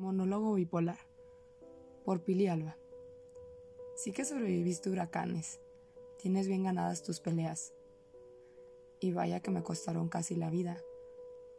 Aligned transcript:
Monólogo 0.00 0.54
bipolar. 0.54 0.98
Por 2.06 2.22
Pili 2.22 2.46
Alba. 2.46 2.78
Sí 3.94 4.12
que 4.12 4.24
sobreviviste 4.24 4.88
huracanes. 4.88 5.60
Tienes 6.16 6.48
bien 6.48 6.62
ganadas 6.64 7.02
tus 7.02 7.20
peleas. 7.20 7.74
Y 8.98 9.12
vaya 9.12 9.40
que 9.40 9.50
me 9.50 9.62
costaron 9.62 10.08
casi 10.08 10.36
la 10.36 10.48
vida. 10.48 10.82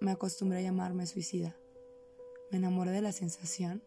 Me 0.00 0.12
acostumbré 0.12 0.60
a 0.60 0.62
llamarme 0.62 1.06
suicida. 1.06 1.54
Me 2.50 2.56
enamoré 2.56 2.92
de 2.92 3.02
la 3.02 3.12
sensación 3.12 3.82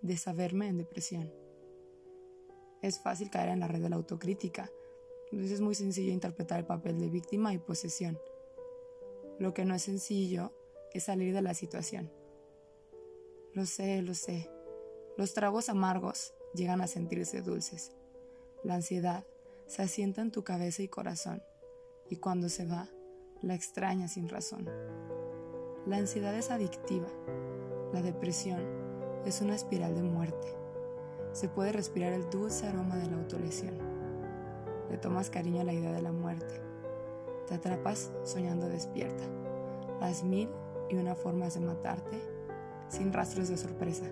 de 0.00 0.16
saberme 0.16 0.68
en 0.68 0.78
depresión. 0.78 1.30
Es 2.80 2.98
fácil 2.98 3.28
caer 3.28 3.50
en 3.50 3.60
la 3.60 3.68
red 3.68 3.82
de 3.82 3.90
la 3.90 3.96
autocrítica. 3.96 4.70
Entonces 5.30 5.52
es 5.52 5.60
muy 5.60 5.74
sencillo 5.74 6.12
interpretar 6.12 6.58
el 6.60 6.66
papel 6.66 6.98
de 6.98 7.10
víctima 7.10 7.52
y 7.52 7.58
posesión. 7.58 8.18
Lo 9.38 9.52
que 9.52 9.66
no 9.66 9.74
es 9.74 9.82
sencillo 9.82 10.50
es 10.94 11.04
salir 11.04 11.34
de 11.34 11.42
la 11.42 11.52
situación. 11.52 12.10
Lo 13.54 13.66
sé, 13.66 14.00
lo 14.00 14.14
sé. 14.14 14.50
Los 15.18 15.34
tragos 15.34 15.68
amargos 15.68 16.32
llegan 16.54 16.80
a 16.80 16.86
sentirse 16.86 17.42
dulces. 17.42 17.92
La 18.64 18.76
ansiedad 18.76 19.26
se 19.66 19.82
asienta 19.82 20.22
en 20.22 20.30
tu 20.30 20.42
cabeza 20.42 20.82
y 20.82 20.88
corazón, 20.88 21.42
y 22.08 22.16
cuando 22.16 22.48
se 22.48 22.64
va, 22.64 22.88
la 23.42 23.54
extraña 23.54 24.08
sin 24.08 24.30
razón. 24.30 24.70
La 25.84 25.98
ansiedad 25.98 26.34
es 26.34 26.50
adictiva. 26.50 27.08
La 27.92 28.00
depresión 28.00 28.62
es 29.26 29.42
una 29.42 29.54
espiral 29.54 29.94
de 29.96 30.02
muerte. 30.02 30.56
Se 31.32 31.50
puede 31.50 31.72
respirar 31.72 32.14
el 32.14 32.30
dulce 32.30 32.66
aroma 32.66 32.96
de 32.96 33.10
la 33.10 33.18
autolesión. 33.18 33.76
Le 34.88 34.96
tomas 34.96 35.28
cariño 35.28 35.60
a 35.60 35.64
la 35.64 35.74
idea 35.74 35.92
de 35.92 36.00
la 36.00 36.12
muerte. 36.12 36.62
Te 37.48 37.56
atrapas 37.56 38.12
soñando 38.24 38.66
despierta. 38.70 39.24
Las 40.00 40.24
mil 40.24 40.48
y 40.88 40.96
una 40.96 41.14
formas 41.14 41.52
de 41.52 41.60
matarte 41.60 42.31
sin 42.92 43.12
rastros 43.12 43.48
de 43.48 43.56
sorpresa. 43.56 44.04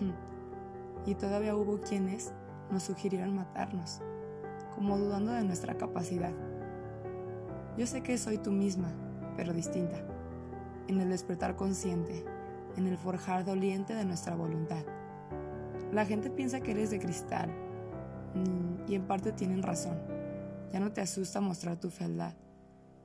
y 1.06 1.14
todavía 1.14 1.54
hubo 1.54 1.78
quienes 1.80 2.32
nos 2.70 2.82
sugirieron 2.82 3.36
matarnos, 3.36 4.00
como 4.74 4.98
dudando 4.98 5.32
de 5.32 5.44
nuestra 5.44 5.76
capacidad. 5.76 6.32
Yo 7.76 7.86
sé 7.86 8.02
que 8.02 8.16
soy 8.16 8.38
tú 8.38 8.50
misma, 8.50 8.90
pero 9.36 9.52
distinta, 9.52 9.98
en 10.88 11.00
el 11.00 11.10
despertar 11.10 11.56
consciente, 11.56 12.24
en 12.76 12.86
el 12.86 12.96
forjar 12.96 13.44
doliente 13.44 13.94
de 13.94 14.04
nuestra 14.04 14.34
voluntad. 14.34 14.84
La 15.92 16.06
gente 16.06 16.30
piensa 16.30 16.60
que 16.60 16.70
eres 16.70 16.90
de 16.90 16.98
cristal, 16.98 17.50
y 18.88 18.94
en 18.94 19.06
parte 19.06 19.32
tienen 19.32 19.62
razón. 19.62 19.98
Ya 20.72 20.80
no 20.80 20.92
te 20.92 21.00
asusta 21.00 21.40
mostrar 21.40 21.78
tu 21.78 21.90
fealdad, 21.90 22.34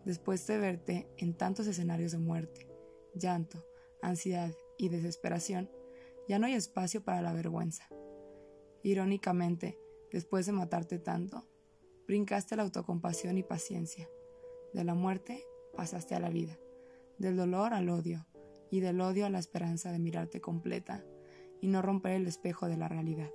después 0.06 0.48
de 0.48 0.58
verte 0.58 1.12
en 1.18 1.34
tantos 1.34 1.68
escenarios 1.68 2.14
de 2.14 2.18
muerte, 2.18 2.68
llanto, 3.14 3.64
ansiedad 4.02 4.53
y 4.78 4.89
desesperación, 4.89 5.69
ya 6.28 6.39
no 6.39 6.47
hay 6.47 6.53
espacio 6.53 7.03
para 7.03 7.22
la 7.22 7.33
vergüenza. 7.33 7.88
Irónicamente, 8.83 9.78
después 10.11 10.45
de 10.45 10.52
matarte 10.52 11.00
tanto, 11.00 11.47
brincaste 12.08 12.55
la 12.55 12.64
autocompasión 12.64 13.38
y 13.38 13.44
paciencia. 13.44 14.09
De 14.73 14.83
la 14.83 14.94
muerte 14.94 15.44
pasaste 15.75 16.16
a 16.16 16.20
la 16.20 16.30
vida, 16.30 16.58
del 17.17 17.36
dolor 17.36 17.73
al 17.73 17.89
odio, 17.89 18.25
y 18.72 18.80
del 18.80 19.02
odio 19.02 19.25
a 19.25 19.30
la 19.30 19.39
esperanza 19.39 19.92
de 19.92 20.00
mirarte 20.00 20.42
completa 20.42 21.03
y 21.61 21.67
no 21.67 21.81
romper 21.81 22.14
el 22.14 22.27
espejo 22.27 22.67
de 22.67 22.77
la 22.77 22.88
realidad. 22.88 23.30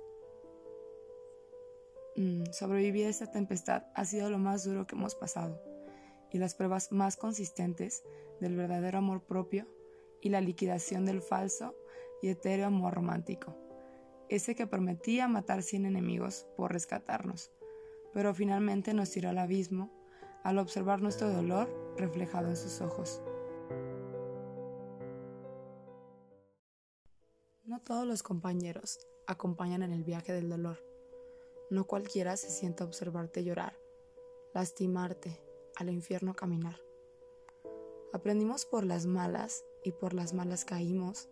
Mm, 2.15 2.43
sobrevivir 2.51 3.07
a 3.07 3.09
esta 3.09 3.29
tempestad 3.29 3.83
ha 3.93 4.05
sido 4.05 4.29
lo 4.29 4.37
más 4.37 4.63
duro 4.63 4.87
que 4.87 4.95
hemos 4.95 5.15
pasado 5.15 5.61
y 6.31 6.37
las 6.37 6.55
pruebas 6.55 6.91
más 6.91 7.17
consistentes 7.17 8.03
del 8.39 8.55
verdadero 8.55 8.97
amor 8.97 9.25
propio 9.25 9.67
y 10.25 10.29
la 10.29 10.41
liquidación 10.41 11.05
del 11.05 11.21
falso 11.21 11.75
y 12.19 12.29
etéreo 12.29 12.65
amor 12.65 12.95
romántico, 12.95 13.55
ese 14.27 14.55
que 14.55 14.65
prometía 14.65 15.27
matar 15.27 15.61
cien 15.61 15.85
enemigos 15.85 16.47
por 16.57 16.73
rescatarnos, 16.73 17.51
pero 18.11 18.33
finalmente 18.33 18.95
nos 18.95 19.11
tiró 19.11 19.29
al 19.29 19.37
abismo 19.37 19.93
al 20.43 20.57
observar 20.57 20.99
nuestro 20.99 21.29
dolor 21.29 21.69
reflejado 21.95 22.49
en 22.49 22.57
sus 22.57 22.81
ojos. 22.81 23.21
No 27.63 27.79
todos 27.81 28.07
los 28.07 28.23
compañeros 28.23 28.97
acompañan 29.27 29.83
en 29.83 29.91
el 29.91 30.03
viaje 30.03 30.33
del 30.33 30.49
dolor. 30.49 30.83
No 31.69 31.85
cualquiera 31.85 32.35
se 32.35 32.49
sienta 32.49 32.83
a 32.83 32.87
observarte 32.87 33.43
llorar, 33.43 33.77
lastimarte, 34.55 35.39
al 35.75 35.89
infierno 35.89 36.33
caminar. 36.33 36.84
Aprendimos 38.15 38.63
por 38.63 38.85
las 38.85 39.07
malas 39.07 39.65
y 39.83 39.91
por 39.91 40.13
las 40.13 40.33
malas 40.33 40.63
caímos, 40.63 41.27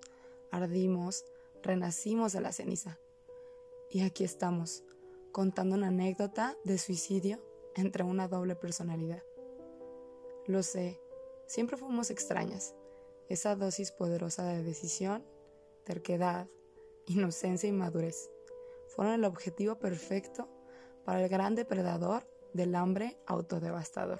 ardimos, 0.52 1.24
renacimos 1.62 2.34
de 2.34 2.42
la 2.42 2.52
ceniza. 2.52 3.00
Y 3.90 4.02
aquí 4.02 4.26
estamos, 4.26 4.84
contando 5.32 5.78
una 5.78 5.88
anécdota 5.88 6.58
de 6.66 6.78
suicidio 6.78 7.40
entre 7.78 8.04
una 8.04 8.28
doble 8.28 8.58
personalidad. 8.58 9.24
Lo 10.46 10.62
sé, 10.62 11.00
siempre 11.46 11.78
fuimos 11.78 12.12
extrañas. 12.12 12.76
Esa 13.30 13.56
dosis 13.56 13.94
poderosa 13.94 14.44
de 14.44 14.62
decisión, 14.62 15.24
terquedad, 15.86 16.50
inocencia 17.06 17.70
y 17.70 17.72
madurez 17.72 18.30
fueron 18.90 19.14
el 19.14 19.24
objetivo 19.24 19.80
perfecto 19.80 20.50
para 21.06 21.24
el 21.24 21.30
gran 21.30 21.56
depredador 21.56 22.28
del 22.52 22.76
hambre 22.76 23.18
autodevastador. 23.26 24.20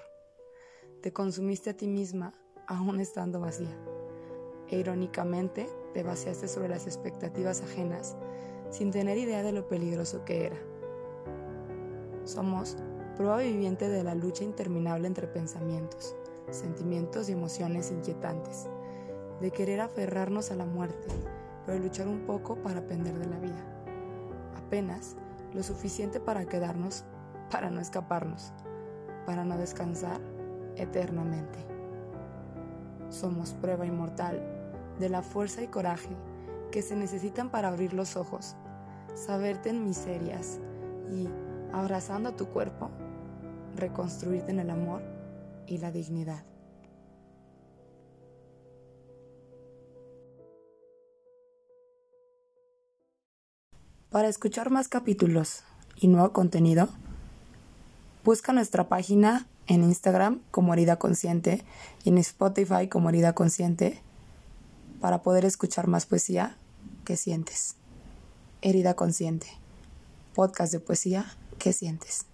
Te 1.02 1.12
consumiste 1.12 1.72
a 1.72 1.76
ti 1.76 1.90
misma 1.90 2.40
aún 2.68 3.00
estando 3.00 3.40
vacía 3.40 3.76
e 4.70 4.80
irónicamente 4.80 5.70
te 5.94 6.04
vaciaste 6.04 6.48
sobre 6.48 6.70
las 6.70 6.88
expectativas 6.88 7.62
ajenas 7.62 8.16
sin 8.70 8.92
tener 8.92 9.18
idea 9.18 9.44
de 9.44 9.52
lo 9.52 9.68
peligroso 9.68 10.26
que 10.26 10.48
era. 10.48 10.58
Somos 12.24 12.78
prueba 13.16 13.38
viviente 13.38 13.88
de 13.90 14.04
la 14.04 14.16
lucha 14.16 14.44
interminable 14.44 15.08
entre 15.08 15.28
pensamientos, 15.28 16.16
sentimientos 16.50 17.30
y 17.30 17.34
emociones 17.34 17.92
inquietantes, 17.92 18.68
de 19.40 19.52
querer 19.52 19.82
aferrarnos 19.82 20.52
a 20.52 20.56
la 20.56 20.66
muerte, 20.66 21.08
pero 21.66 21.78
luchar 21.78 22.08
un 22.08 22.26
poco 22.26 22.56
para 22.56 22.80
aprender 22.80 23.18
de 23.20 23.28
la 23.28 23.38
vida. 23.40 23.86
Apenas 24.56 25.16
lo 25.54 25.62
suficiente 25.62 26.20
para 26.20 26.46
quedarnos, 26.46 27.04
para 27.52 27.70
no 27.70 27.80
escaparnos, 27.80 28.54
para 29.28 29.46
no 29.46 29.58
descansar 29.58 30.20
eternamente. 30.76 31.73
Somos 33.14 33.54
prueba 33.54 33.86
inmortal 33.86 34.42
de 35.00 35.08
la 35.08 35.22
fuerza 35.22 35.62
y 35.62 35.68
coraje 35.68 36.10
que 36.72 36.82
se 36.82 36.96
necesitan 36.96 37.52
para 37.52 37.68
abrir 37.68 37.94
los 37.94 38.16
ojos, 38.18 38.56
saberte 39.14 39.70
en 39.70 39.86
miserias 39.86 40.60
y, 41.12 41.30
abrazando 41.72 42.34
tu 42.34 42.48
cuerpo, 42.48 42.90
reconstruirte 43.76 44.50
en 44.50 44.60
el 44.60 44.72
amor 44.72 45.04
y 45.68 45.78
la 45.78 45.92
dignidad. 45.92 46.44
Para 54.10 54.28
escuchar 54.28 54.72
más 54.72 54.88
capítulos 54.88 55.64
y 55.98 56.08
nuevo 56.08 56.34
contenido, 56.34 56.90
busca 58.24 58.54
nuestra 58.54 58.90
página 58.90 59.46
en 59.68 59.84
Instagram 59.84 60.42
como 60.52 60.74
Herida 60.74 60.98
Consciente 60.98 61.64
y 62.04 62.10
en 62.10 62.18
Spotify 62.18 62.88
como 62.90 63.10
Herida 63.10 63.34
Consciente 63.34 64.02
para 65.00 65.22
poder 65.22 65.46
escuchar 65.46 65.88
más 65.88 66.06
poesía 66.06 66.58
que 67.06 67.18
sientes. 67.18 67.76
Herida 68.62 68.96
Consciente, 68.96 69.48
podcast 70.34 70.72
de 70.72 70.80
poesía 70.80 71.26
que 71.60 71.74
sientes. 71.74 72.26